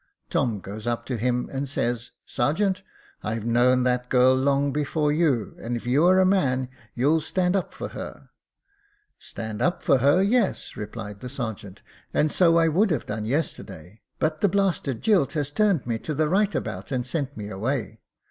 Tom 0.31 0.61
goes 0.61 0.87
up 0.87 1.05
to 1.05 1.15
him, 1.15 1.47
and 1.53 1.69
says, 1.69 2.09
* 2.19 2.21
Sergeant, 2.25 2.81
I've 3.21 3.45
known 3.45 3.83
that 3.83 4.09
girl 4.09 4.33
long 4.35 4.73
before 4.73 5.11
you, 5.11 5.55
and 5.61 5.75
if 5.75 5.85
you 5.85 6.07
are 6.07 6.17
a 6.17 6.25
man, 6.25 6.69
you'll 6.95 7.21
stand 7.21 7.55
up 7.55 7.71
for 7.71 7.89
her.'' 7.89 8.31
Stand 9.31 9.61
up 9.61 9.83
for 9.83 9.99
her; 9.99 10.19
yes,' 10.19 10.75
replied 10.75 11.19
the 11.19 11.29
sergeant, 11.29 11.83
* 11.97 12.13
and 12.15 12.31
so 12.31 12.57
I 12.57 12.67
would 12.67 12.89
have 12.89 13.05
done 13.05 13.25
yesterday, 13.25 14.01
but 14.17 14.41
the 14.41 14.49
blasted 14.49 15.03
jilt 15.03 15.33
has 15.33 15.51
turned 15.51 15.85
me 15.85 15.99
to 15.99 16.15
the 16.15 16.27
right 16.27 16.55
about 16.55 16.91
and 16.91 17.05
sent 17.05 17.37
me 17.37 17.49
away. 17.49 17.99